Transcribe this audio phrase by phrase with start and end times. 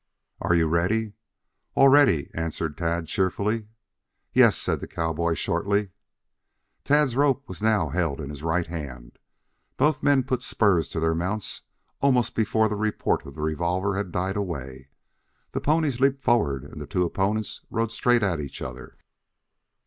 [0.41, 1.13] "Are you ready?"
[1.75, 3.67] "All ready," answered Tad cheerfully.
[4.33, 5.91] "Yes," said the cowboy shortly.
[6.83, 9.19] Tad's rope was now held in his right hand.
[9.77, 11.61] Both men put spurs to their mounts
[11.99, 14.89] almost before the report of the revolver had died way.
[15.51, 18.97] The ponies leaped forward and the two opponents rode straight at each other.